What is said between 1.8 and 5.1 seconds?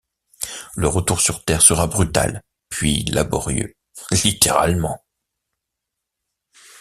brutal puis laborieux, littéralement.